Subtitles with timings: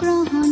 [0.00, 0.50] গ্ৰহণ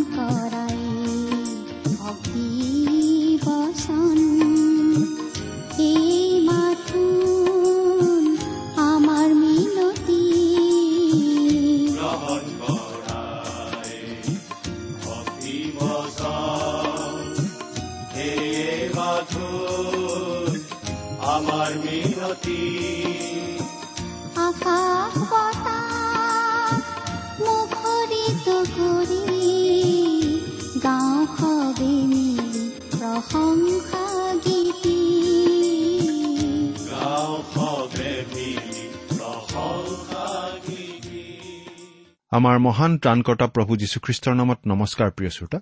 [42.34, 45.58] আমাৰ মহান ত্ৰাণকৰ্তা প্ৰভু যীশুখ্ৰীষ্টৰ নামত নমস্কাৰ প্ৰিয় শ্ৰোতা।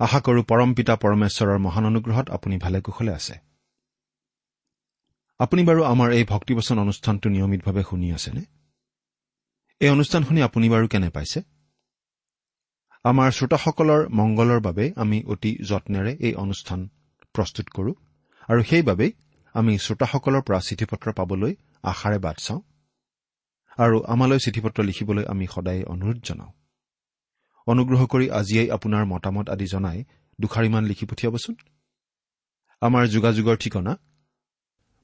[0.00, 3.34] আশা কৰো পৰম পিতা পৰমেশ্বৰৰ মহান অনুগ্ৰহত আপুনি ভালে কুশলে আছে।
[5.38, 8.42] আপুনি বাৰু আমাৰ এই ভক্তিবচন অনুষ্ঠানটো নিয়মিতভাৱে শুনি আছেনে?
[9.80, 11.40] এই অনুষ্ঠান শুনি আপুনি বাৰু কেনে পাইছে?
[13.04, 16.88] আমাৰ শ্ৰোতাসকলৰ মংগলৰ বাবে আমি অতি যত্নেৰে এই অনুষ্ঠান
[17.34, 17.94] প্ৰস্তুত কৰোঁ
[18.48, 19.12] আৰু সেইবাবেই
[19.54, 22.60] আমি শ্ৰোতাসকলৰ পৰা চিঠি পত্ৰ পাবলৈ আশাৰে বাট চাওঁ।
[23.78, 26.52] আৰু আমালৈ চিঠি পত্ৰ লিখিবলৈ আমি সদায় অনুৰোধ জনাওঁ।
[27.66, 29.98] অনুগ্ৰহ কৰি আজিয়েই আপোনাৰ মতামত আদি জনাই
[30.38, 31.54] দুষাৰিমান লিখি পঠিয়াবচোন।
[32.82, 33.92] আমাৰ যোগাযোগৰ ঠিকনা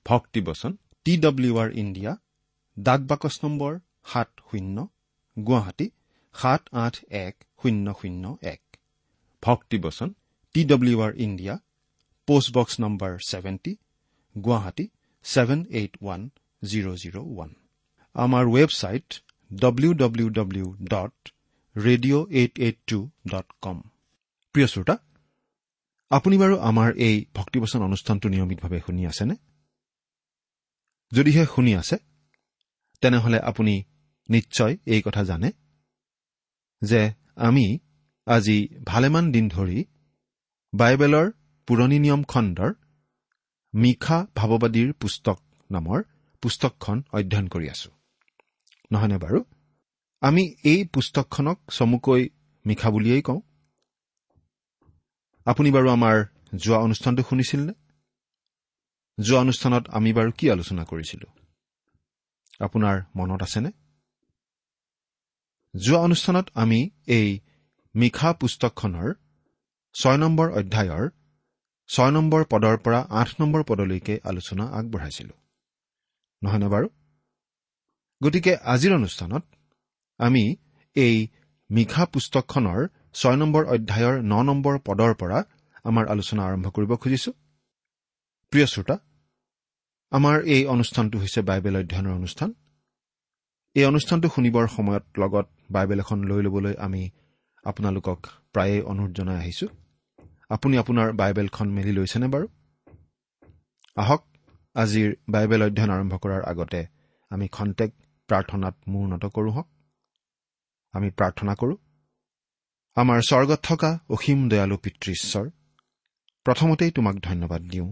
[0.06, 0.72] ভক্তিবচন
[1.06, 2.12] টি ডব্লিউ আৰ ইণ্ডিয়া
[2.76, 3.72] ডাক বাকচ নম্বৰ
[4.10, 4.76] সাত শূন্য
[5.36, 5.86] গুৱাহাটী
[6.34, 8.24] সাত আঠ এক শূন্য শূন্য
[8.54, 8.62] এক।
[9.42, 10.08] ভক্তিবচন
[10.54, 11.54] T W R India
[12.28, 13.72] post box number seventy
[14.36, 14.84] Guwahati
[15.24, 16.20] seven eight one
[16.62, 17.50] zero' zero' one.
[18.14, 19.06] আমাৰ website
[19.54, 21.14] W W W dot
[21.76, 22.98] radio' eight eight two
[23.28, 23.80] dot com
[24.54, 24.96] প্ৰিয় শ্ৰোতা
[26.10, 29.34] আপুনি বাৰু আমাৰ এই ভক্তিবচন অনুষ্ঠানটো নিয়মিতভাৱে শুনি আছেনে?
[31.12, 31.96] যদিহে শুনি আছে
[33.02, 33.74] তেনেহলে আপুনি
[34.28, 35.52] নিশ্চয় এই কথা জানে
[36.82, 37.78] যে আমি
[38.26, 39.84] আজি ভালেমান দিন ধৰি
[40.72, 41.26] বাইবেলৰ
[41.68, 42.70] পুৰণি নিয়ম খণ্ডৰ
[43.74, 45.38] মিশা ভাৱবাদীৰ পুস্তক
[45.70, 46.00] নামৰ
[46.42, 47.90] পুস্তকখন অধ্যয়ন কৰি আছো।
[48.92, 49.44] নহয়নে বাৰু?
[50.20, 52.28] আমি এই পুস্তকখনক চমুকৈ
[52.66, 53.40] মিশা বুলিয়েই কওঁ।
[55.44, 56.24] আপুনি বাৰু আমাৰ
[56.56, 57.72] যোৱা অনুষ্ঠানটো শুনিছিল নে
[59.24, 61.26] যোৱা অনুষ্ঠানত আমি বাৰু কি আলোচনা কৰিছিলো?
[62.64, 63.70] আপোনাৰ মনত আছেনে?
[65.84, 67.40] যোৱা অনুষ্ঠানত আমি এই
[67.94, 69.14] মিশা পুস্তকখনৰ
[69.94, 71.10] ছয় নম্বৰ অধ্যায়ৰ
[71.88, 75.32] ছয় নম্বৰ পদৰ পৰা আঠ নম্বৰ পদলৈকে আলোচনা আগবঢ়াইছিলো।
[76.42, 76.88] নহয়নে বাৰু?
[78.24, 79.42] গতিকে আজিৰ অনুষ্ঠানত
[80.20, 80.44] আমি
[80.96, 81.14] এই
[81.70, 82.80] মিশা পুস্তকখনৰ
[83.18, 85.38] ছয় নম্বৰ অধ্যায়ৰ ন নম্বৰ পদৰ পৰা
[85.84, 87.30] আমাৰ আলোচনা আৰম্ভ কৰিব খুজিছো।
[88.52, 88.96] প্ৰিয় শ্ৰোতা
[90.12, 92.50] আমাৰ এই অনুষ্ঠানটো হৈছে বাইবেল অধ্যয়নৰ অনুষ্ঠান।
[93.76, 97.02] এই অনুষ্ঠানটো শুনিবৰ সময়ত লগত বাইবেল এখন লৈ ল'বলৈ আমি
[97.64, 98.18] আপোনালোকক
[98.52, 99.66] প্ৰায়ে অনুৰোধ জনাই আহিছো।
[100.48, 102.46] আপুনি আপোনাৰ বাইবেলখন মেলি লৈছেনে বাৰু?
[103.96, 104.22] আহক
[104.76, 106.80] আজিৰ বাইবেল অধ্যয়ন আৰম্ভ কৰাৰ আগতে
[107.30, 107.90] আমি খন্তেক
[108.28, 109.68] প্ৰাৰ্থনাত মূৰ্ণত কৰোঁ হওক।
[110.94, 111.76] আমি প্ৰাৰ্থনা কৰোঁ।
[112.96, 115.46] আমাৰ স্বৰ্গত থকা অসীম দয়ালু পিতৃশ্বৰ
[116.46, 117.88] প্ৰথমতেই তোমাক ধন্যবাদ দিওঁ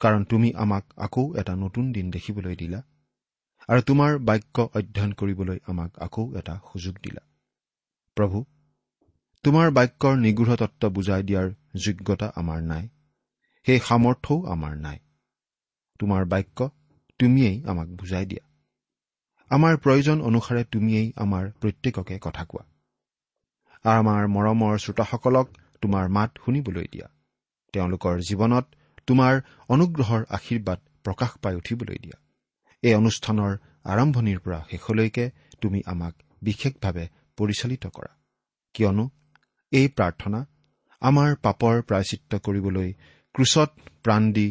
[0.00, 2.80] কাৰণ তুমি আমাক আকৌ এটা নতুন দিন দেখিবলৈ দিলা
[3.68, 7.22] আৰু তোমাৰ বাক্য অধ্যয়ন কৰিবলৈ আমাক আকৌ এটা সুযোগ দিলা।
[8.16, 8.38] প্ৰভু
[9.44, 11.48] তোমাৰ বাক্যৰ নিগৃঢ় তত্ত্ব বুজাই দিয়াৰ
[11.84, 12.88] যোগ্যতা আমাৰ নাই
[13.66, 14.98] সেই সামৰ্থ্যও আমাৰ নাই।
[16.00, 16.70] তোমাৰ বাক্য
[17.20, 18.49] তুমিয়েই আমাক বুজাই দিয়া।
[19.50, 22.64] আমাৰ প্ৰয়োজন অনুসাৰে তুমিয়েই আমাৰ প্ৰত্যেককে কথা কোৱা।
[23.84, 25.46] আমাৰ মৰমৰ শ্ৰোতাসকলক
[25.82, 27.08] তোমাৰ মাত শুনিবলৈ দিয়া।
[27.74, 28.66] তেওঁলোকৰ জীৱনত
[29.06, 29.34] তোমাৰ
[29.68, 32.16] অনুগ্ৰহৰ আশীৰ্বাদ প্ৰকাশ পাই উঠিবলৈ দিয়া।
[32.82, 33.52] এই অনুষ্ঠানৰ
[33.84, 35.24] আৰম্ভণিৰ পৰা শেষলৈকে
[35.60, 37.04] তুমি আমাক বিশেষভাৱে
[37.36, 38.12] পৰিচালিত কৰা।
[38.74, 39.04] কিয়নো
[39.72, 40.40] এই প্ৰাৰ্থনা
[41.02, 42.88] আমাৰ পাপৰ প্ৰায়চিত্ৰ কৰিবলৈ
[43.34, 43.70] ক্ৰুচত
[44.04, 44.48] প্ৰাণ দি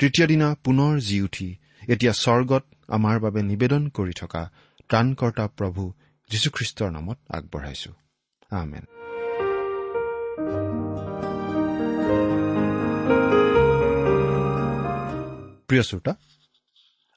[0.00, 1.48] তৃতীয় দিনা পুনৰ জি উঠি
[1.88, 4.50] এতিয়া স্বৰ্গত আমাৰ বাবে নিবেদন কৰি থকা
[4.88, 5.92] ত্ৰাণকৰ্তা প্ৰভু
[6.30, 7.92] যীশুখ্ৰীষ্টৰ নামত আগবঢ়াইছো।
[8.50, 8.84] আমেন।
[15.68, 16.14] প্ৰিয় শ্ৰোতা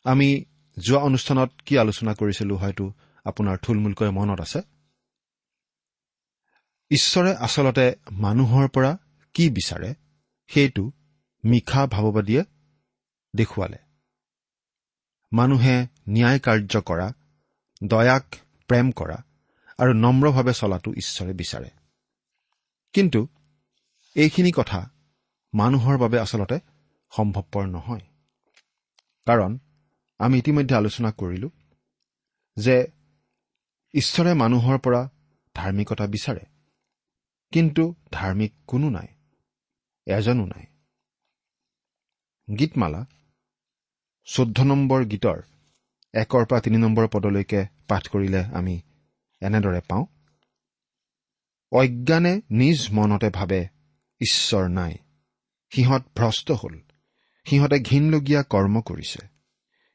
[0.04, 0.46] আমি
[0.86, 2.94] যোৱা অনুষ্ঠানত কি আলোচনা কৰিছিলো হয়তো
[3.25, 4.62] আপোনাৰ থুলমূলকৈ মনত আছে?
[6.92, 8.98] ঈশ্বৰে আচলতে মানুহৰ পৰা
[9.34, 9.94] কি বিচাৰে
[10.48, 10.92] সেইটো
[11.46, 12.44] মিশা ভাৱবাদীয়ে
[13.36, 13.87] দেখুৱালে।
[15.32, 17.08] মানুহে ন্যায় কাৰ্য কৰা
[17.84, 18.26] দয়াক
[18.68, 19.18] প্ৰেম কৰা
[19.78, 21.70] আৰু নম্ৰভাৱে চলাটো ঈশ্বৰে বিচাৰে।
[22.94, 23.28] কিন্তু
[24.16, 24.80] এইখিনি কথা
[25.54, 26.60] মানুহৰ বাবে আচলতে
[27.12, 28.02] সম্ভৱপৰ নহয়।
[29.26, 29.60] কাৰণ
[30.20, 31.50] আমি ইতিমধ্যে আলোচনা কৰিলো
[32.58, 32.88] যে
[33.94, 35.10] ঈশ্বৰে মানুহৰ পৰা
[35.56, 36.46] ধাৰ্মিকতা বিচাৰে
[37.52, 39.08] কিন্তু ধাৰ্মিক কোনো নাই
[40.08, 40.66] এজনো নাই।
[42.56, 43.06] গীতমালা
[44.28, 45.42] চৈধ্য নম্বৰ গীতৰ
[46.14, 48.82] একৰ পৰা তিনি নম্বৰ পদলৈকে পাঠ কৰিলে আমি
[49.42, 50.06] এনেদৰে পাওঁ।
[51.72, 53.68] অজ্ঞানে নিজ মনতে ভাবে
[54.22, 54.98] ঈশ্বৰ নাই।
[55.70, 56.82] সিহঁত ভ্ৰষ্ট হ'ল।
[57.46, 59.28] সিহঁতে ঘীনলগীয়া কৰ্ম কৰিছে।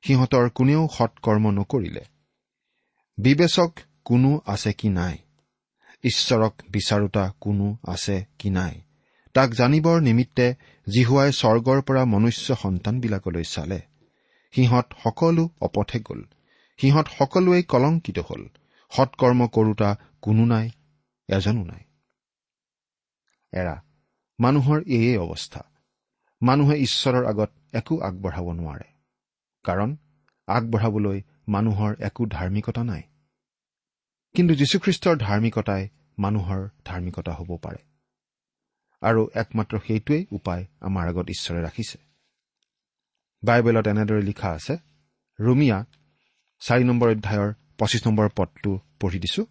[0.03, 2.05] সিহঁতৰ কোনেও সৎকৰ্ম নকৰিলে।
[3.19, 3.73] বিবেচক
[4.05, 5.19] কোনো আছে কি নাই?
[6.05, 8.81] ঈশ্বৰক বিচাৰোতা কোনো আছে কি নাই?
[9.35, 10.55] তাক জানিবৰ নিমিত্তে
[10.93, 13.92] জিহুৱাই স্বৰ্গৰ পৰা মনুষ্য সন্তানবিলাকলৈ চালে।
[14.55, 16.25] সিহঁত সকলো অপথে গ'ল।
[16.79, 18.49] সিহঁত সকলোৱেই কলংকিত হ'ল।
[18.91, 20.71] সৎকৰ্ম কৰোতা কোনো নাই
[21.29, 21.85] এজনো নাই।
[23.53, 23.83] এৰা
[24.41, 25.65] মানুহৰ এয়ে অৱস্থা।
[26.43, 28.85] মানুহে ঈশ্বৰৰ আগত একো আগবঢ়াব নোৱাৰে।
[29.65, 29.97] কাৰণ
[30.47, 33.03] আগবঢ়াবলৈ মানুহৰ একো ধাৰ্মিকতা নাই।
[34.35, 35.89] কিন্তু যীশুখ্ৰীষ্টৰ ধাৰ্মিকতাই
[36.19, 37.79] মানুহৰ ধাৰ্মিকতা হ'ব পাৰে।
[39.03, 42.12] আৰু একমাত্ৰ সেইটোৱেই উপায় আমাৰ আগত ঈশ্বৰে ৰাখিছে।
[43.45, 44.75] বাইবেলত এনেদৰে লিখা আছে
[45.41, 45.85] ৰুমিয়া
[46.61, 49.43] চাৰি নম্বৰ অধ্যায়ৰ পঁচিছ নম্বৰ পদটো পঢ়ি দিছো।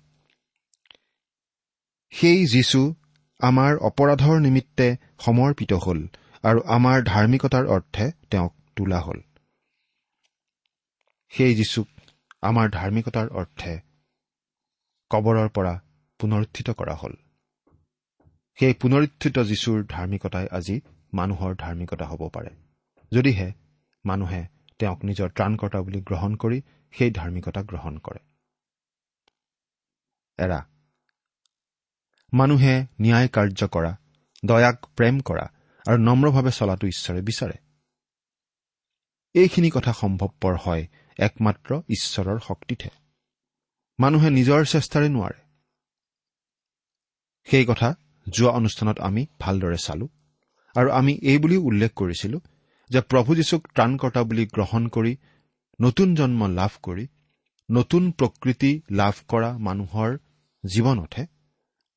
[2.12, 2.96] সেই যীশু
[3.40, 4.88] আমাৰ অপৰাধৰ নিমিত্তে
[5.20, 6.00] সমৰ্পিত হ'ল
[6.44, 9.20] আৰু আমাৰ ধাৰ্মিকতাৰ অৰ্থে তেওঁক তোলা হ'ল।
[11.30, 11.88] সেই যীশুক
[12.42, 13.74] আমাৰ ধাৰ্মিকতাৰ অৰ্থে
[15.12, 15.74] কবৰৰ পৰা
[16.20, 17.14] পুনৰুত্থিত কৰা হ'ল।
[18.58, 20.82] সেই পুনৰুত্থিত যীশুৰ ধাৰ্মিকতাই আজি
[21.14, 22.50] মানুহৰ ধাৰ্মিকতা হ'ব পাৰে।
[23.12, 23.52] যদিহে
[24.06, 24.42] মানুহে
[24.80, 26.62] তেওঁক নিজৰ ত্ৰাণকৰ্তা বুলি গ্ৰহণ কৰি
[26.94, 28.20] সেই ধাৰ্মিকতা গ্ৰহণ কৰে।
[30.38, 30.60] এৰা।
[32.34, 33.98] মানুহে ন্যায় কাৰ্য কৰা
[34.46, 35.46] দয়াক প্ৰেম কৰা
[35.88, 37.58] আৰু নম্ৰভাৱে চলাটো ঈশ্বৰে বিচাৰে।
[39.36, 40.88] এইখিনি কথা সম্ভৱপৰ হয়
[41.20, 42.90] একমাত্ৰ ঈশ্বৰৰ শক্তিতহে।
[44.00, 45.40] মানুহে নিজৰ চেষ্টাৰে নোৱাৰে।
[47.44, 47.96] সেই কথা
[48.30, 50.08] যোৱা অনুষ্ঠানত আমি ভালদৰে চালো
[50.76, 52.40] আৰু আমি এই বুলিও উল্লেখ কৰিছিলো
[52.92, 55.14] যে প্ৰভু যীশুক ত্ৰাণকৰ্তা বুলি গ্ৰহণ কৰি
[55.80, 57.06] নতুন জন্ম লাভ কৰি
[57.70, 60.18] নতুন প্ৰকৃতি লাভ কৰা মানুহৰ
[60.64, 61.24] জীৱনতহে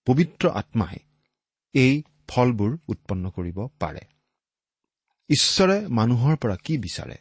[0.07, 0.99] পবিত্ৰ আত্মাই
[1.75, 1.95] এই
[2.29, 4.05] ফলবোৰ উৎপন্ন কৰিব পাৰে।
[5.31, 7.17] ঈশ্বৰে মানুহৰ পৰা কি বিচাৰে?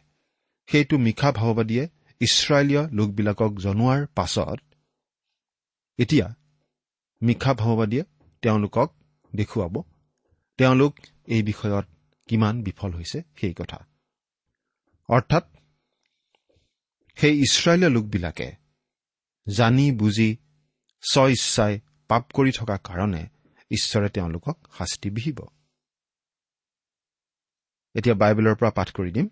[0.68, 1.84] সেইটো মিশা ভাৱবাদীয়ে
[2.20, 4.60] ইছৰাইলীয় লোকবিলাকক জনোৱাৰ পাছত
[5.98, 6.26] এতিয়া
[7.22, 8.04] মিশা ভাৱবাদীয়ে
[8.42, 8.88] তেওঁলোকক
[9.32, 9.74] দেখুৱাব।
[10.58, 10.94] তেওঁলোক
[11.26, 11.86] এই বিষয়ত
[12.26, 13.86] কিমান বিফল হৈছে সেই কথা।
[15.08, 15.44] অৰ্থাৎ
[17.16, 18.52] সেই ইছৰাইলীয় লোকবিলাকে
[19.48, 20.36] জানি বুজি
[21.10, 23.28] স্ব ইচ্ছাই পাপ কৰি থকা কাৰণে
[23.70, 25.38] ঈশ্বৰে তেওঁলোকক শাস্তি বিহিব।
[27.94, 29.28] এতিয়া বাইবেলৰ পৰা পাঠ কৰি দিম।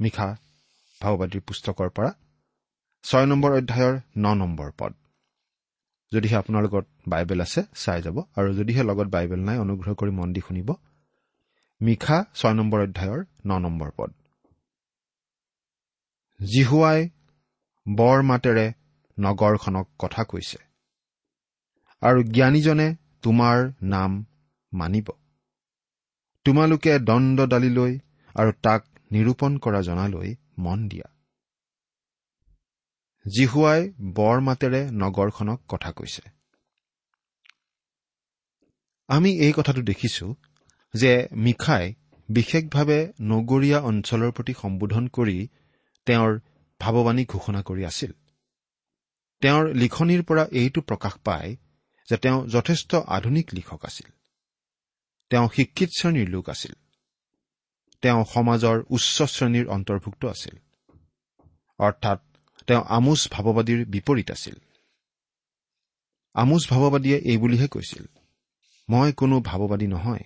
[0.00, 0.36] মিশা
[1.02, 2.10] ভাওবাদীৰ পুস্তকৰ পৰা
[3.02, 4.94] ছয় নম্বৰ অধ্যায়ৰ ন নম্বৰ পদ।
[6.12, 10.32] যদিহে আপোনাৰ লগত বাইবেল আছে চাই যাব। আৰু যদিহে লগত বাইবেল নাই অনুগ্ৰহ কৰি মন
[10.32, 10.74] দি শুনিব।
[11.80, 14.10] মিশা ছয় নম্বৰ অধ্যায়ৰ ন নম্বৰ পদ।
[16.40, 17.08] জিহুৱাই
[17.88, 18.66] বৰ মাতেৰে
[19.18, 20.58] নগৰখনক কথা কৈছে।
[22.02, 24.26] আৰু জ্ঞানীজনে তোমাৰ নাম
[24.72, 25.10] মানিব।
[26.44, 27.92] তোমালোকে দণ্ডদালিলৈ
[28.34, 31.06] আৰু তাক নিৰূপণ কৰা জনালৈ মন দিয়া।
[33.26, 33.80] জিহুৱাই
[34.14, 36.22] বৰ মাতেৰে নগৰখনক কথা কৈছে।
[39.08, 40.34] আমি এই কথাটো দেখিছো
[40.94, 41.94] যে মিখাই
[42.28, 45.48] বিশেষভাৱে নগৰীয়া অঞ্চলৰ প্ৰতি সম্বোধন কৰি
[46.06, 46.40] তেওঁৰ
[46.80, 48.12] ভাৱবাণী ঘোষণা কৰি আছিল।
[49.42, 51.56] তেওঁৰ লিখনিৰ পৰা এইটো প্ৰকাশ পায়
[52.08, 54.08] যে তেওঁ যথেষ্ট আধুনিক লিখক আছিল।
[55.30, 56.74] তেওঁ শিক্ষিত শ্ৰেণীৰ লোক আছিল।
[58.02, 60.54] তেওঁ সমাজৰ উচ্চ শ্ৰেণীৰ অন্তৰ্ভুক্ত আছিল।
[61.78, 62.18] অৰ্থাৎ
[62.66, 64.56] তেওঁ আমোচ ভাৱবাদীৰ বিপৰীত আছিল।
[66.34, 68.04] আমোচ ভাৱবাদীয়ে এই বুলিহে কৈছিল
[68.88, 70.24] মই কোনো ভাৱবাদী নহয়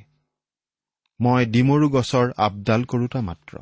[1.20, 3.58] মই ডিমৰু গছৰ আপডাল কৰোতা মাত্ৰ।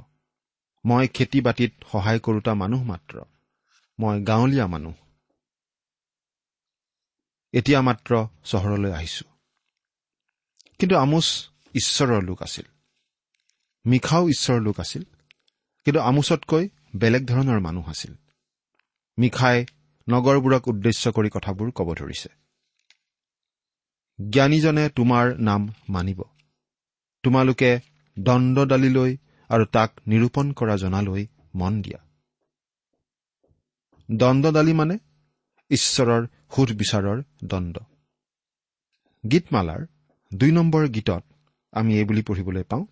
[0.84, 3.20] মই খেতি বাতিত সহায় কৰোতা মানুহ মাত্ৰ।
[4.00, 4.94] মই গাঁৱলীয়া মানুহ।
[7.52, 9.24] এতিয়া মাত্ৰ চহৰলৈ আহিছো।
[10.78, 12.64] কিন্তু আমোচ ঈশ্বৰৰ লোক আছিল।
[13.86, 15.02] মিখাও ঈশ্বৰৰ লোক আছিল।
[15.84, 18.14] কিন্তু আমোচতকৈ বেলেগ ধৰণৰ মানুহ আছিল।
[19.18, 19.66] মিখাই
[20.08, 22.28] নগৰবোৰক উদ্দেশ্য কৰি কথাবোৰ ক'ব ধৰিছে।
[24.30, 26.22] জ্ঞানীজনে তোমাৰ নাম মানিব।
[27.26, 27.70] তোমালোকে
[28.16, 29.12] দণ্ডদালিলৈ
[29.50, 32.00] আৰু তাক নিৰূপণ কৰা জনালৈ মন দিয়া।
[34.08, 34.96] দণ্ডদালি মানে
[35.70, 37.84] ঈশ্বৰৰ সুধবিচাৰৰ দণ্ড।
[39.24, 39.86] গীতমালাৰ
[40.32, 41.22] দুই নম্বৰ গীতত
[41.72, 42.84] আমি এই বুলি পঢ়িবলৈ পাওঁ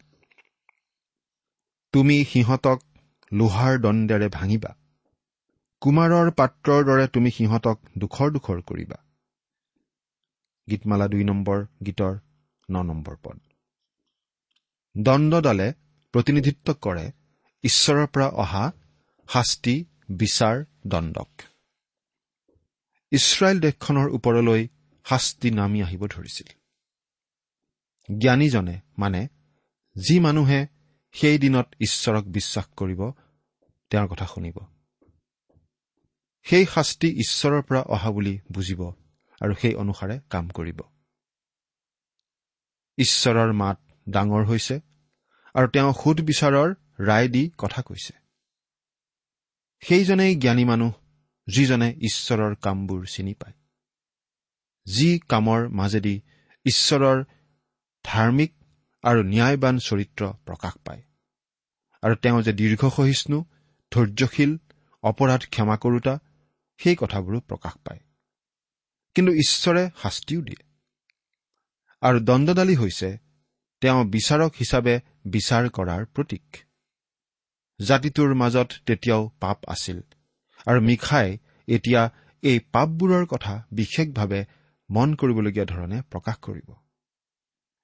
[1.94, 2.80] তুমি সিহঁতক
[3.32, 4.72] লোহাৰ দণ্ডেৰে ভাঙিবা
[5.82, 8.98] কুমাৰৰ পাত্ৰৰ দৰে তুমি সিহঁতক দুখৰ দুখৰ কৰিবা।
[10.68, 12.14] গীতমালা দুই নম্বৰ গীতৰ
[12.68, 13.43] ন নম্বৰ পদ।
[14.98, 15.72] দণ্ডডালে
[16.12, 17.12] প্ৰতিনিধিত্ব কৰে
[17.62, 18.72] ঈশ্বৰৰ পৰা অহা
[19.28, 21.42] শাস্তি বিচাৰ দণ্ডক।
[23.10, 24.68] ইছৰাইল দেশখনৰ ওপৰলৈ
[25.04, 26.48] শাস্তি নামি আহিব ধৰিছিল।
[28.18, 29.28] জ্ঞানীজনে মানে
[29.96, 30.66] যি মানুহে
[31.12, 33.10] সেই দিনত ঈশ্বৰক বিশ্বাস কৰিব
[33.90, 34.56] তেওঁৰ কথা শুনিব।
[36.42, 38.92] সেই শাস্তি ঈশ্বৰৰ পৰা অহা বুলি বুজিব
[39.40, 40.80] আৰু সেই অনুসাৰে কাম কৰিব।
[42.96, 44.80] ঈশ্বৰৰ মাত ডাঙৰ হৈছে
[45.54, 48.12] আৰু তেওঁ সুধবিচাৰৰ ৰায় দি কথা কৈছে।
[49.80, 50.92] সেইজনেই জ্ঞানী মানুহ
[51.46, 53.52] যিজনে ঈশ্বৰৰ কামবোৰ চিনি পায়।
[54.86, 56.20] যি কামৰ মাজেদি
[56.64, 57.24] ঈশ্বৰৰ
[58.04, 58.54] ধাৰ্মিক
[59.02, 61.02] আৰু ন্যায়বান চৰিত্ৰ প্ৰকাশ পায়।
[62.02, 63.44] আৰু তেওঁ যে দীৰ্ঘসহিষ্ণু
[63.90, 64.58] ধৈৰ্যশীল
[65.02, 66.18] অপৰাধ ক্ষমা কৰোতা
[66.78, 68.00] সেই কথাবোৰো প্ৰকাশ পায়।
[69.14, 70.64] কিন্তু ঈশ্বৰে শাস্তিও দিয়ে।
[72.00, 73.23] আৰু দণ্ডদালি হৈছে
[73.84, 74.92] তেওঁ বিচাৰক হিচাপে
[75.26, 76.44] বিচাৰ কৰাৰ প্ৰতীক।
[77.80, 79.98] জাতিটোৰ মাজত তেতিয়াও পাপ আছিল
[80.66, 81.38] আৰু মিখাই
[81.68, 82.02] এতিয়া
[82.42, 84.40] এই পাপবোৰৰ কথা বিশেষভাৱে
[84.90, 86.68] মন কৰিবলগীয়া ধৰণে প্ৰকাশ কৰিব।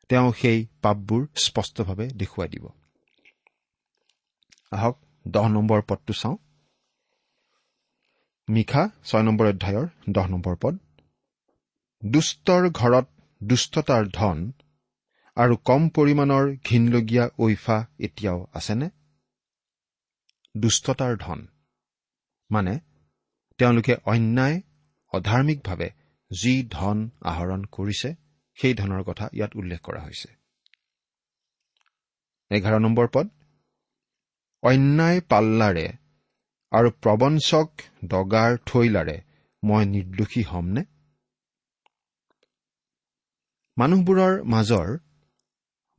[0.08, 2.64] তেওঁ সেই পাপবোৰ স্পষ্টভাৱে দেখুৱাই দিব।
[4.70, 4.96] আহক
[5.28, 6.36] দহ নম্বৰ পদটো চাওঁ।
[8.48, 10.74] মিখা ছয় নম্বৰ অধ্যায়ৰ দহ নম্বৰ পদ।
[12.04, 13.06] দুষ্টৰ ঘৰত
[13.42, 14.52] দুষ্টতাৰ ধন
[15.36, 18.90] আৰু কম পৰিমাণৰ ঘীনলগীয়া ঐফা এতিয়াও আছেনে?
[20.56, 21.46] দুষ্টতাৰ ধন।
[22.50, 22.80] মানে
[23.58, 24.60] তেওঁলোকে অন্যায়
[25.12, 25.90] অধাৰ্মিকভাৱে
[26.30, 28.14] যি ধন আহৰণ কৰিছে
[28.58, 30.28] সেই ধনৰ কথা ইয়াত উল্লেখ কৰা হৈছে।
[32.50, 33.26] এঘাৰ নম্বৰ পদ।
[34.62, 35.86] অন্যায় পাল্লাৰে
[36.72, 37.68] আৰু প্ৰবঞ্চক
[38.04, 39.20] দগাৰ থৈলাৰে
[39.64, 40.82] মই নিৰ্দোষী হ'মনে?
[43.76, 44.88] মানুহবোৰৰ মাজৰ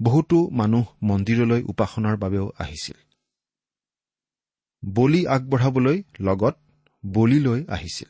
[0.03, 2.97] বহুতো মানুহ মন্দিৰলৈ উপাসনাৰ বাবেও আহিছিল।
[4.85, 6.55] বলি আগবঢ়াবলৈ লগত
[7.05, 8.09] বলি লৈ আহিছিল।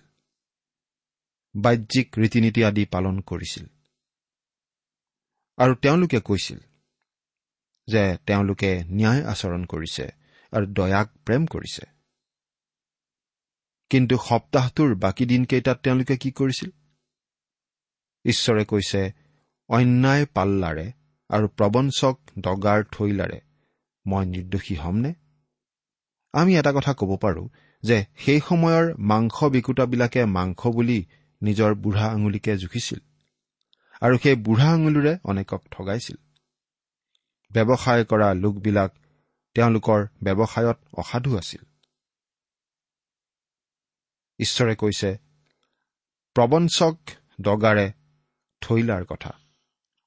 [1.56, 3.66] বাহ্যিক ৰীতি নীতি আদি পালন কৰিছিল।
[5.58, 6.60] আৰু তেওঁলোকে কৈছিল
[7.88, 10.06] যে তেওঁলোকে ন্যায় আচৰণ কৰিছে
[10.52, 11.86] আৰু দয়াক প্ৰেম কৰিছে।
[13.90, 16.70] কিন্তু সপ্তাহটোৰ বাকী দিনকেইটাত তেওঁলোকে কি কৰিছিল?
[18.26, 19.12] ঈশ্বৰে কৈছে
[19.68, 20.92] অন্যায় পাল্লাৰে
[21.32, 23.40] আৰু প্ৰবঞ্চক দগাৰ থৈলাৰে
[24.06, 25.12] মই নিৰ্দোষী হ'মনে?
[26.34, 27.48] আমি এটা কথা ক'ব পাৰোঁ
[27.84, 31.00] যে সেই সময়ৰ মাংস বিকুতাবিলাকে মাংস বুলি
[31.42, 33.00] নিজৰ বুঢ়া আঙুলিকে জুখিছিল
[34.02, 36.18] আৰু সেই বুঢ়া আঙুলিৰে অনেকক ঠগাইছিল।
[37.52, 38.92] ব্যৱসায় কৰা লোকবিলাক
[39.56, 41.64] তেওঁলোকৰ ব্যৱসায়ত অসাধু আছিল।
[44.40, 45.10] ঈশ্বৰে কৈছে
[46.36, 46.96] প্ৰবঞ্চক
[47.42, 47.88] দগাৰে
[48.62, 49.32] থৈলাৰ কথা।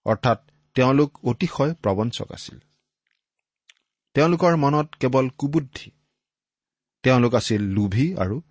[0.07, 0.39] অৰ্থাৎ
[0.75, 2.59] তেওঁলোক অতিশয় প্ৰবঞ্চক আছিল।
[4.15, 5.91] তেওঁলোকৰ মনত কেৱল কুবুদ্ধি
[7.03, 8.43] তেওঁলোক আছিল লোভী আৰু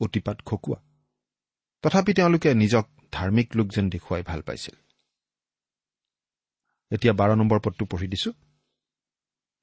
[0.00, 0.78] অতিপাত খকুৱা।
[1.82, 4.74] তথাপি তেওঁলোকে নিজক ধাৰ্মিক লোক যেন দেখুৱাই ভাল পাইছিল।
[6.90, 8.32] এতিয়া বাৰ নম্বৰ পদটো পঢ়ি দিছো।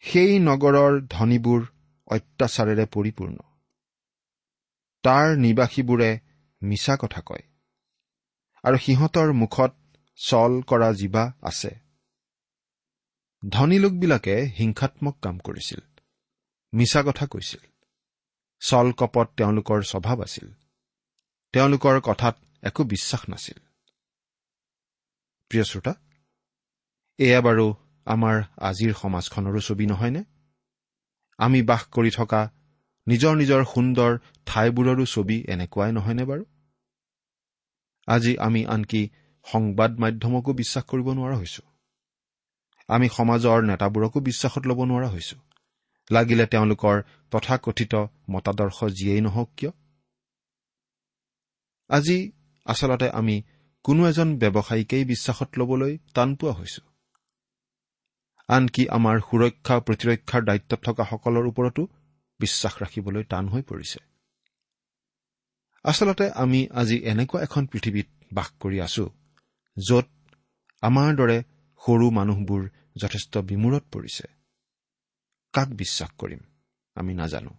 [0.04, 1.62] সেই নগৰৰ ধনীবোৰ
[2.08, 3.38] অত্যাচাৰেৰে পৰিপূৰ্ণ।
[5.04, 6.20] তাৰ নিবাসীবোৰে
[6.62, 7.44] মিছা কথা কয়।
[8.64, 9.72] আৰু সিহঁতৰ মুখত
[10.16, 11.89] চল কৰা জীৱা আছে।
[13.50, 15.80] ধনী লোকবিলাকে হিংসাত্মক কাম কৰিছিল।
[16.74, 17.60] মিছা কথা কৈছিল।
[18.60, 20.54] চল কপত তেওঁলোকৰ স্বভাৱ আছিল।
[21.54, 23.58] তেওঁলোকৰ কথাত একো বিশ্বাস নাছিল।
[25.50, 25.94] প্ৰিয় শ্ৰোতা
[27.20, 27.74] এয়া বাৰু
[28.06, 30.24] আমাৰ আজিৰ সমাজখনৰো ছবি নহয়নে?
[31.38, 32.52] আমি বাস কৰি থকা
[33.08, 36.46] নিজৰ নিজৰ সুন্দৰ ঠাইবোৰৰো ছবি এনেকুৱাই নহয়নে বাৰু?
[38.08, 39.10] আজি আমি আনকি
[39.44, 41.62] সংবাদ মাধ্যমকো বিশ্বাস কৰিব নোৱাৰা হৈছো।
[42.90, 45.38] আমি সমাজৰ নেতাবোৰকো বিশ্বাসত ল'ব নোৱাৰা হৈছো।
[46.12, 46.96] লাগিলে তেওঁলোকৰ
[47.32, 47.94] তথাকথিত
[48.30, 49.72] মতাদৰ্শ যিয়েই নহওক কিয়?
[51.90, 52.18] আজি
[52.66, 53.36] আচলতে আমি
[53.86, 56.82] কোনো এজন ব্যৱসায়ীকেই বিশ্বাসত ল'বলৈ টান পোৱা হৈছো।
[58.50, 61.82] আনকি আমাৰ সুৰক্ষা প্ৰতিৰক্ষাৰ দায়িত্বত থকা সকলৰ ওপৰতো
[62.40, 64.00] বিশ্বাস ৰাখিবলৈ টান হৈ পৰিছে।
[65.86, 69.06] আচলতে আমি আজি এনেকুৱা এখন পৃথিৱীত বাস কৰি আছো
[69.78, 70.08] য'ত
[70.84, 71.38] আমাৰ দৰে
[71.86, 74.28] সৰু মানুহবোৰ যথেষ্ট বিমূৰত পৰিছে।
[75.54, 76.40] কাক বিশ্বাস কৰিম
[76.96, 77.52] আমি নাজানো।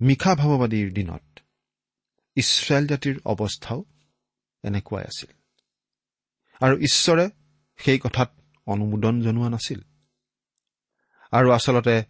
[0.00, 1.40] মিশা ভাৱবাদীৰ দিনত
[2.36, 3.84] ইছৰাইল জাতিৰ অৱস্থাও
[4.62, 5.30] এনেকুৱাই আছিল।
[6.60, 7.30] আৰু ঈশ্বৰে
[7.76, 8.30] সেই কথাত
[8.66, 9.80] অনুমোদন জনোৱা নাছিল।
[11.32, 12.04] আৰু আচলতে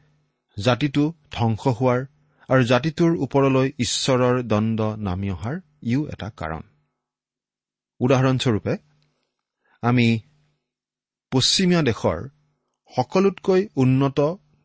[0.57, 2.07] জাতিটো ধ্বংস হোৱাৰ
[2.49, 6.63] আৰু জাতিটোৰ ওপৰলৈ ঈশ্বৰৰ দণ্ড নামি অহাৰ ইও এটা কাৰণ।
[7.99, 8.88] উদাহৰণস্বৰূপে
[9.83, 10.19] আমি
[11.33, 12.29] পশ্চিমীয়া দেশৰ
[12.97, 14.21] সকলোতকৈ উন্নত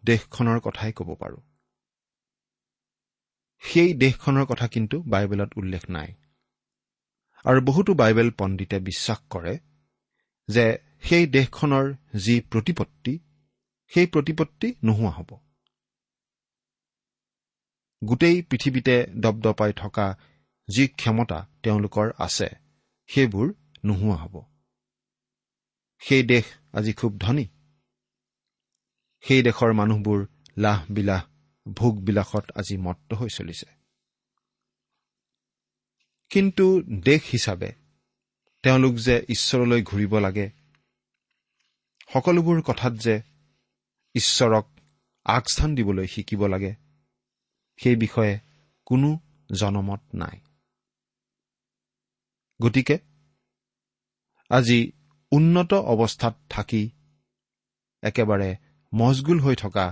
[0.06, 1.42] দেশখনৰ কথাই ক'ব পাৰোঁ।
[3.64, 6.14] সেই দেশখনৰ কথা কিন্তু বাইবেলত উল্লেখ নাই।
[7.46, 9.58] আৰু বহুতো বাইবেল পণ্ডিতে বিশ্বাস কৰে
[10.50, 10.66] যে
[11.04, 13.20] সেই দেশখনৰ যি প্ৰতিপত্তি
[13.92, 15.32] সেই প্ৰতিপত্তি নোহোৱা হ'ব।
[18.02, 20.08] গোটেই পৃথিৱীতে দপদপাই থকা
[20.68, 22.50] যি ক্ষমতা তেওঁলোকৰ আছে
[23.08, 23.54] সেইবোৰ
[23.86, 24.53] নোহোৱা হ'ব।
[26.04, 27.46] সেই দেশ আজি খুব ধনী।
[29.24, 31.22] সেই দেশৰ মানুহবোৰ লাহ বিলাহ
[31.74, 33.66] ভোগবিলাসত আজি মত্ত হৈ চলিছে।
[36.30, 37.74] কিন্তু দেশ হিচাপে
[38.64, 40.52] তেওঁলোক যে ঈশ্বৰলৈ ঘূৰিব লাগে
[42.14, 43.22] সকলোবোৰ কথাত যে
[44.16, 44.66] ঈশ্বৰক
[45.26, 46.76] আগস্থান দিবলৈ শিকিব লাগে
[47.78, 48.40] সেই বিষয়ে
[48.86, 49.20] কোনো
[49.56, 50.40] জনমত নাই।
[52.62, 53.00] গতিকে
[54.50, 54.92] আজি
[55.34, 56.84] উন্নত অৱস্থাত থাকি
[58.04, 58.50] একেবাৰে
[58.94, 59.86] মজগুল হৈ থকা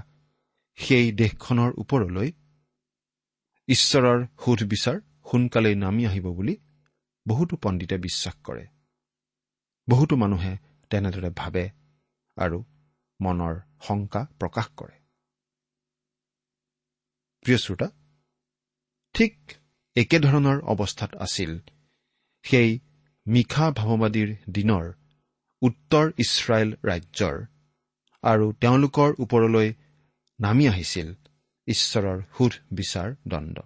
[0.77, 2.29] সেই দেশখনৰ ওপৰলৈ
[3.67, 4.97] ঈশ্বৰৰ সুধবিচাৰ
[5.29, 6.55] সোনকালেই নামি আহিব বুলি
[7.25, 8.65] বহুতো পণ্ডিতে বিশ্বাস কৰে।
[9.87, 10.53] বহুতো মানুহে
[10.91, 11.63] তেনেদৰে ভাবে
[12.37, 12.57] আৰু
[13.19, 13.55] মনৰ
[13.87, 14.95] শংকা প্ৰকাশ কৰে।
[17.45, 17.87] প্ৰিয় শ্ৰোতা
[19.15, 19.33] ঠিক
[19.95, 21.51] একেধৰণৰ অৱস্থাত আছিল
[22.45, 22.69] সেই
[23.25, 24.85] মিশা ভাৱবাদীৰ দিনৰ
[25.61, 27.35] উত্তৰ ইছৰাইল ৰাজ্যৰ
[28.23, 29.67] আৰু তেওঁলোকৰ ওপৰলৈ
[30.39, 31.09] নামি আহিছিল
[31.67, 33.57] ঈশ্বৰৰ সুধ বিচাৰ দণ্ড।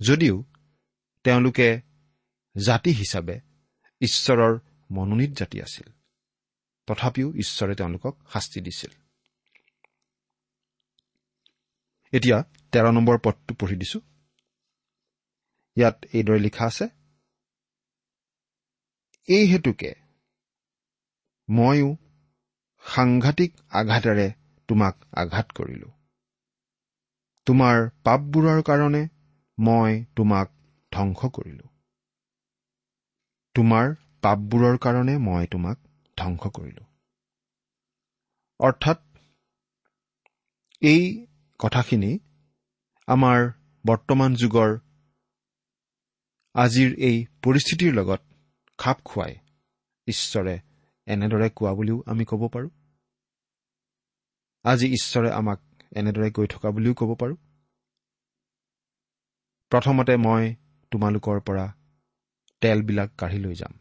[0.00, 0.36] যদিও
[1.24, 1.68] তেওঁলোকে
[2.56, 3.36] জাতি হিচাপে
[4.00, 4.54] ঈশ্বৰৰ
[4.90, 5.88] মনোনীত জাতি আছিল
[6.88, 8.92] তথাপিও ঈশ্বৰে তেওঁলোকক শাস্তি দিছিল।
[12.12, 12.38] এতিয়া
[12.72, 13.98] তেৰ নম্বৰ পদটো পঢ়ি দিছো।
[15.76, 16.86] ইয়াত এইদৰে লিখা আছে
[19.28, 19.90] এই হেতুকে
[21.48, 21.88] ময়ো
[22.84, 24.26] সাংঘাতিক আঘাতেৰে
[24.68, 25.88] তোমাক আঘাত কৰিলো।
[27.46, 29.02] তোমাৰ পাপবোৰৰ কাৰণে
[29.58, 30.52] মই তোমাক
[30.92, 31.66] ধ্বংস কৰিলো।
[33.54, 35.78] তোমাৰ পাপবোৰৰ কাৰণে মই তোমাক
[36.18, 36.84] ধ্বংস কৰিলো।
[38.60, 38.98] অৰ্থাৎ
[40.82, 41.02] এই
[41.60, 42.12] কথাখিনি
[43.08, 43.46] আমাৰ
[43.84, 44.76] বৰ্তমান যুগৰ
[46.54, 48.29] আজিৰ এই পৰিস্থিতিৰ লগত
[48.80, 49.34] খাপ খুৱাই
[50.06, 50.54] ঈশ্বৰে
[51.06, 52.70] এনেদৰে কোৱা বুলিও আমি ক'ব পাৰোঁ।
[54.64, 55.60] আজি ঈশ্বৰে আমাক
[55.96, 57.36] এনেদৰে কৈ থকা বুলিও ক'ব পাৰোঁ।
[59.72, 60.54] প্ৰথমতে মই
[60.92, 61.66] তোমালোকৰ পৰা
[62.62, 63.72] তেলবিলাক কাঢ়ি লৈ যাম।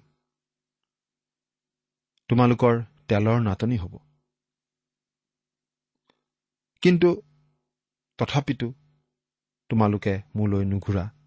[2.29, 3.93] তোমালোকৰ তেলৰ নাটনি হ'ব।
[6.83, 7.09] কিন্তু
[8.19, 8.67] তথাপিতো
[9.69, 11.18] তোমালোকে মোলৈ নুঘূৰা।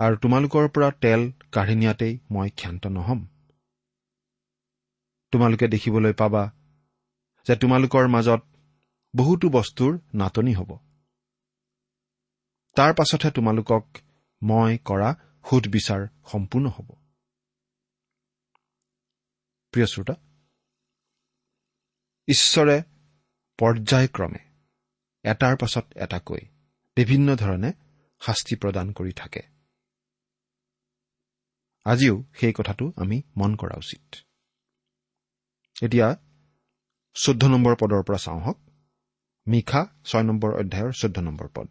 [0.00, 1.20] আৰু তোমালোকৰ পৰা তেল
[1.52, 3.20] কাঢ়ি নিয়াতেই মই ক্ষান্ত নহ'ম।
[5.32, 6.42] তোমালোকে দেখিবলৈ পাবা
[7.46, 8.40] যে তোমালোকৰ মাজত
[9.14, 10.70] বহুতো বস্তুৰ নাটনি হ'ব।
[12.76, 13.84] তাৰ পাছতহে তোমালোকক
[14.42, 15.10] মই কৰা
[15.44, 16.00] সোধ বিচাৰ
[16.32, 16.88] সম্পূৰ্ণ হ'ব।
[19.74, 20.14] প্ৰিয় শ্ৰোতা
[22.28, 22.76] ঈশ্বৰে
[23.58, 24.40] পৰ্যায়ক্ৰমে
[25.24, 26.42] এটাৰ পাছত এটাকৈ
[26.96, 27.70] বিভিন্ন ধৰণে
[28.20, 29.59] শাস্তি প্ৰদান কৰি থাকে।
[31.84, 34.16] আজিও সেই কথাটো আমি মন কৰা উচিত।
[35.82, 36.16] এতিয়া
[37.16, 38.58] চৈধ্য নম্বৰ পদৰ পৰা চাওঁ হওক।
[39.46, 41.68] মিশা ছয় নম্বৰ অধ্যায়ৰ চৈধ্য নম্বৰ পদ।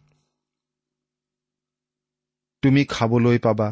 [2.62, 3.68] তুমি খাবলৈ পাবা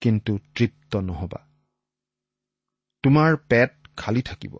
[0.00, 1.40] কিন্তু তৃপ্ত নহবা।
[3.02, 4.54] তোমাৰ পেট খালী থাকিব।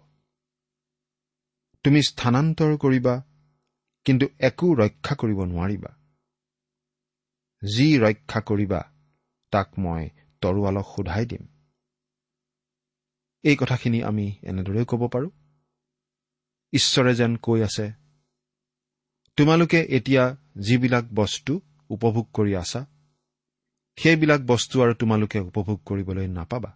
[1.84, 3.14] তুমি স্থানান্তৰ কৰিবা
[4.04, 5.90] কিন্তু একো ৰক্ষা কৰিব নোৱাৰিবা।
[7.62, 8.80] যি ৰক্ষা কৰিবা
[9.52, 10.08] তাক মই
[10.42, 11.44] তৰোৱালক সোধাই দিম।
[13.44, 15.30] এই কথাখিনি আমি এনেদৰেই ক'ব পাৰোঁ।
[16.72, 17.86] ঈশ্বৰে যেন কৈ আছে
[19.36, 22.80] তোমালোকে এতিয়া যিবিলাক বস্তু উপভোগ কৰি আছা
[23.96, 26.70] সেইবিলাক বস্তু আৰু তোমালোকে উপভোগ কৰিবলৈ নাপাবা।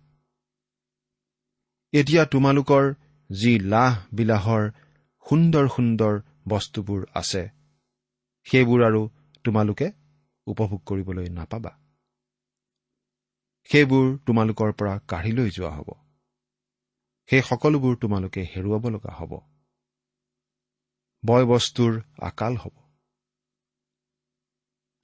[1.92, 2.84] এতিয়া তোমালোকৰ
[3.30, 4.64] যি লাহ বিলাহৰ
[5.26, 6.14] সুন্দৰ সুন্দৰ
[6.48, 7.42] বস্তুবোৰ আছে
[8.46, 9.02] সেইবোৰ আৰু
[9.44, 9.86] তোমালোকে
[10.46, 11.83] উপভোগ কৰিবলৈ নাপাবা।
[13.70, 15.88] সেইবোৰ তোমালোকৰ পৰা কাঢ়ি লৈ যোৱা হ'ব।
[17.28, 19.32] সেই সকলোবোৰ তোমালোকে হেৰুৱাব লগা হ'ব।
[21.24, 22.74] বয় বস্তুৰ আকাল হ'ব।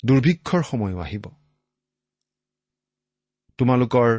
[0.04, 1.24] দুৰ্ভিক্ষৰ সময়ো আহিব।
[3.58, 4.10] তোমালোকৰ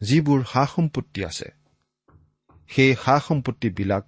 [0.00, 1.48] যিবোৰ সা সম্পত্তি আছে
[2.70, 4.04] সেই সা সম্পত্তিবিলাক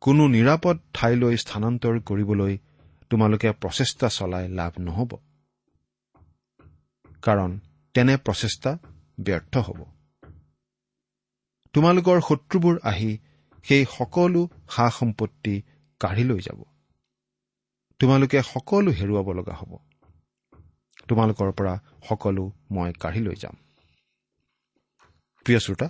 [0.00, 2.58] কোনো নিৰাপদ ঠাইলৈ স্থানান্তৰ কৰিবলৈ
[3.10, 5.10] তোমালোকে প্ৰচেষ্টা চলাই লাভ নহ'ব।
[7.22, 7.50] কাৰণ
[7.98, 8.78] তেনে প্ৰচেষ্টা
[9.20, 9.84] ব্যৰ্থ হ'ব।
[11.72, 13.18] তোমালোকৰ শত্ৰুবোৰ আহি
[13.62, 15.62] সেই সকলো সা সম্পত্তি
[16.00, 16.64] কাঢ়ি লৈ যাব।
[17.98, 19.72] তোমালোকে সকলো হেৰুৱাব লগা হ'ব।
[21.08, 21.74] তোমালোকৰ পৰা
[22.08, 23.56] সকলো মই কাঢ়ি লৈ যাম।
[25.44, 25.88] প্ৰিয় শ্ৰোতা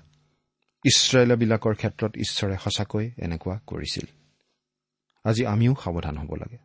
[0.85, 4.07] ইছৰাইলবিলাকৰ ক্ষেত্ৰত ঈশ্বৰে সঁচাকৈ এনেকুৱা কৰিছিল।
[5.25, 6.59] আজি আমিও সাৱধান হ'ব লাগে।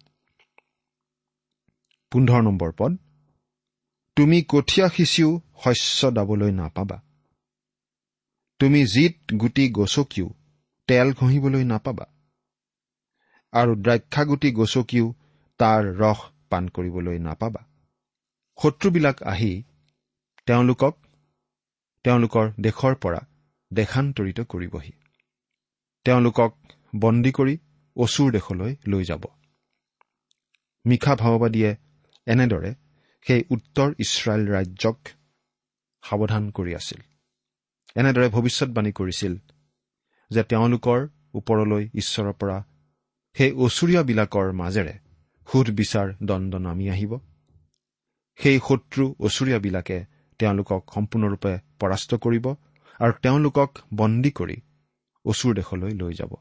[2.12, 2.98] পোন্ধৰ নম্বৰ পদ
[4.18, 6.98] তুমি কঠীয়া সিঁচিও শস্য দাবলৈ নাপাবা।
[8.60, 10.28] তুমি জিত গুটি গছকিও
[10.88, 12.06] তেল ঘঁহিবলৈ নাপাবা।
[13.54, 15.14] আৰু দ্ৰাক্ষাগুটি গছকিও
[15.60, 17.62] তাৰ ৰস পাণ কৰিবলৈ নাপাবা।
[18.60, 19.52] শত্ৰুবিলাক আহি
[20.46, 20.94] তেওঁলোকক
[22.06, 23.22] তেওঁলোকৰ দেশৰ পৰা
[23.72, 24.94] দেশান্তৰিত কৰিবহি।
[26.06, 26.52] তেওঁলোকক
[27.00, 27.56] বন্দী কৰি
[27.96, 29.24] অচুৰ দেশলৈ লৈ যাব।
[30.86, 31.72] মিশা ভাওবাদীয়ে
[32.28, 32.72] এনেদৰে
[33.28, 34.98] সেই উত্তৰ ইছৰাইল ৰাজ্যক
[36.04, 37.02] সাৱধান কৰি আছিল।
[37.96, 39.34] এনেদৰে ভৱিষ্যৎবাণী কৰিছিল
[40.32, 42.58] যে তেওঁলোকৰ ওপৰলৈ ঈশ্বৰৰ পৰা
[43.36, 44.94] সেই অচুৰীয়াবিলাকৰ মাজেৰে
[45.48, 47.20] সোধ বিচাৰ দণ্ড নামি আহিব।
[48.40, 50.06] সেই শত্ৰু অচুৰীয়াবিলাকে
[50.40, 52.46] তেওঁলোকক সম্পূৰ্ণৰূপে পৰাস্ত কৰিব
[53.00, 54.58] আৰু তেওঁলোকক বন্দী কৰি
[55.26, 56.32] অচুৰ দেশলৈ লৈ যাব।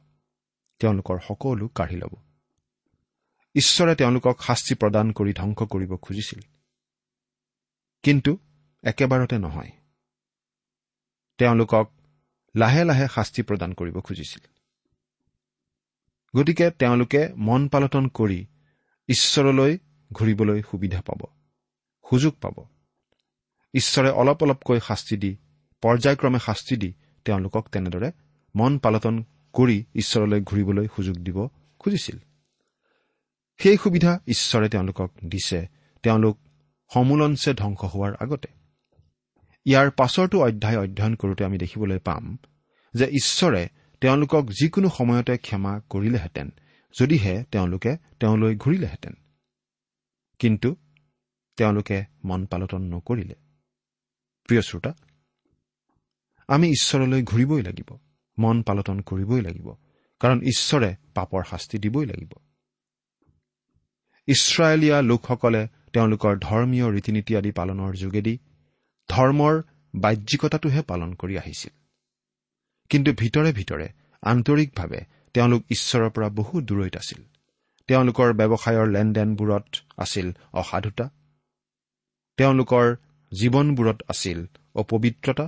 [0.80, 2.14] তেওঁলোকৰ সকলো কাঢ়ি ল'ব।
[3.54, 6.40] ঈশ্বৰে তেওঁলোকক শাস্তি প্ৰদান কৰি ধ্বংস কৰিব খুজিছিল।
[8.02, 8.38] কিন্তু
[8.82, 9.70] একেবাৰতে নহয়।
[11.38, 11.92] তেওঁলোকক
[12.56, 14.46] লাহে লাহে শাস্তি প্ৰদান কৰিব খুজিছিল।
[16.36, 18.46] গতিকে তেওঁলোকে মন পালটন কৰি
[19.08, 19.78] ঈশ্বৰলৈ
[20.12, 21.20] ঘূৰিবলৈ সুবিধা পাব
[22.10, 22.66] সুযোগ পাব।
[23.74, 25.36] ঈশ্বৰে অলপ অলপকৈ শাস্তি দি
[25.82, 28.12] পৰ্যায়ক্ৰমে শাস্তি দি তেওঁলোকক তেনেদৰে
[28.56, 32.18] মন পালটন কৰি ঈশ্বৰলৈ ঘূৰিবলৈ সুযোগ দিব খুজিছিল।
[33.58, 35.68] সেই সুবিধা ঈশ্বৰে তেওঁলোকক দিছে।
[36.02, 36.38] তেওঁলোক
[36.94, 38.48] সমূলঞ্চে ধ্বংস হোৱাৰ আগতে।
[39.64, 42.38] ইয়াৰ পাছৰটো অধ্যায় অধ্যয়ন কৰোঁতে আমি দেখিবলৈ পাম
[42.94, 43.68] যে ঈশ্বৰে
[44.00, 46.50] তেওঁলোকক যিকোনো সময়তে ক্ষমা কৰিলেহেঁতেন
[47.00, 49.12] যদিহে তেওঁলোকে তেওঁলৈ ঘূৰিলেহেঁতেন।
[50.38, 50.76] কিন্তু
[51.56, 53.34] তেওঁলোকে মন পালটন নকৰিলে।
[54.48, 54.94] প্ৰিয় শ্ৰোতা
[56.48, 57.98] আমি ঈশ্বৰলৈ ঘূৰিবই লাগিব
[58.38, 59.74] মন পালটন কৰিবই লাগিব
[60.20, 62.32] কাৰণ ঈশ্বৰে পাপৰ শাস্তি দিবই লাগিব।
[64.26, 68.38] ইছৰাইলীয়া লোকসকলে তেওঁলোকৰ ধৰ্মীয় ৰীতি নীতি আদি পালনৰ যোগেদি
[69.08, 69.62] ধৰ্মৰ
[69.94, 71.72] বাহ্যিকতাটোহে পালন কৰি আহিছিল।
[72.90, 73.88] কিন্তু ভিতৰে ভিতৰে
[74.22, 75.00] আন্তৰিকভাৱে
[75.34, 77.20] তেওঁলোক ঈশ্বৰৰ পৰা বহু দূৰৈত আছিল।
[77.88, 81.06] তেওঁলোকৰ ব্যৱসায়ৰ লেনদেনবোৰত আছিল অসাধুতা।
[82.38, 82.86] তেওঁলোকৰ
[83.32, 85.46] জীৱনবোৰত আছিল অপবিত্ৰতা।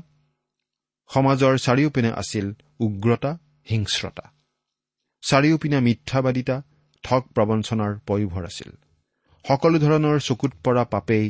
[1.11, 2.47] সমাজৰ চাৰিওপিনে আছিল
[2.81, 3.39] উগ্ৰতা
[3.71, 4.25] হিংস্ৰতা।
[5.23, 6.63] চাৰিওপিনে মিথ্যাবাদিতা
[7.05, 8.71] ঠগ প্ৰবঞ্চনাৰ পয়োভৰ আছিল।
[9.45, 11.27] সকলো ধৰণৰ চকুত পৰা পাপেই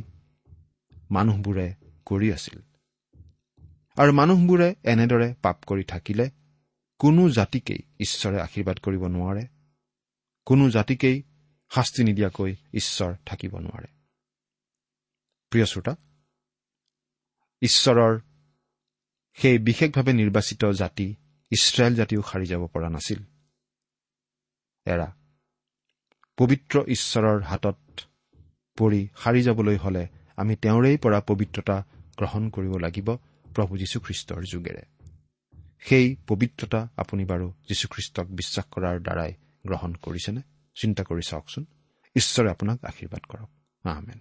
[1.10, 1.66] মানুহবোৰে
[2.06, 2.56] কৰি আছিল।
[3.96, 6.26] আৰু মানুহবোৰে এনেদৰে পাপ কৰি থাকিলে
[7.00, 9.44] কোনো জাতিকেই ঈশ্বৰে আশীৰ্বাদ কৰিব নোৱাৰে
[10.46, 11.16] কোনো জাতিকেই
[11.70, 13.88] শাস্তি নিদিয়াকৈ ঈশ্বৰ থাকিব নোৱাৰে।
[15.52, 15.94] প্ৰিয় শ্ৰোতা
[17.62, 18.14] ঈশ্বৰৰ
[19.38, 21.06] সেই বিশেষভাৱে নিৰ্বাচিত জাতি
[21.52, 23.20] ইছৰাইল জাতিও সাৰি যাব পৰা নাছিল।
[24.86, 25.08] এৰা
[26.38, 27.76] পবিত্ৰ ঈশ্বৰৰ হাতত
[28.76, 31.84] পৰি সাৰি যাবলৈ হলে আমি তেওঁৰে পৰা পবিত্ৰতা
[32.18, 33.16] গ্ৰহণ কৰিব লাগিব
[33.54, 34.82] প্ৰভু যীশুখ্ৰীষ্টৰ যোগেৰে।
[35.80, 39.32] সেই পবিত্ৰতা আপুনি বাৰু যীশুখ্ৰীষ্টক বিশ্বাস কৰাৰ দ্বাৰাই
[39.66, 40.40] গ্ৰহণ কৰিছেনে?
[40.80, 41.64] চিন্তা কৰি চাওকচোন।
[42.16, 43.50] ঈশ্বৰে আপোনাক আশীৰ্বাদ কৰক।
[43.84, 44.18] আহমেন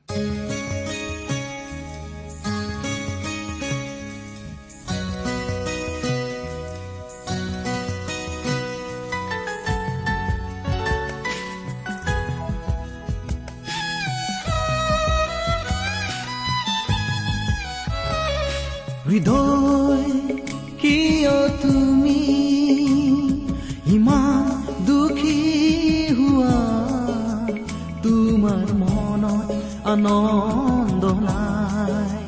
[30.06, 32.24] আনন্দ নাই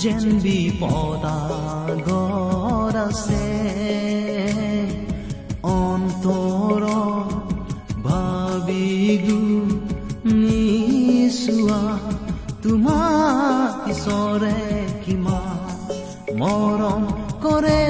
[0.00, 1.04] যেন বিপদাগৰ
[3.06, 3.46] আছে।
[5.74, 6.82] অন্তৰ
[8.06, 8.88] ভাবি
[10.38, 11.82] নিচোৱা
[12.62, 14.58] তোমাৰ ঈশ্বৰে
[15.04, 15.58] কিমান
[16.40, 17.02] মৰম
[17.44, 17.84] কৰে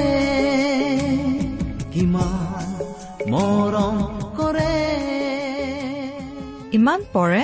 [1.93, 2.67] কিমান
[3.33, 3.97] মৰম
[4.39, 4.73] কৰে।
[6.77, 7.43] ইমান পৰে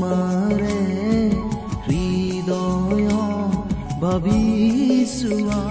[0.00, 0.74] তোমাৰে
[1.86, 3.08] হৃদয়
[4.02, 5.62] ভাবিছোৱা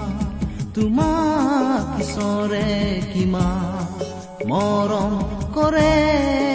[0.74, 2.66] তোমাক ঈশ্বৰে
[3.08, 4.04] কিমান
[4.44, 5.16] মৰম
[5.56, 6.47] কৰে।